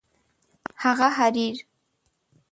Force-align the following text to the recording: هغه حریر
هغه 0.83 1.07
حریر 1.17 1.57